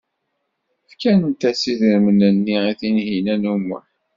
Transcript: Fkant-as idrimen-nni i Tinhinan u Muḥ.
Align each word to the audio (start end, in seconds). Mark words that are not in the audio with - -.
Fkant-as 0.91 1.61
idrimen-nni 1.71 2.57
i 2.71 2.73
Tinhinan 2.79 3.43
u 3.53 3.55
Muḥ. 3.57 3.85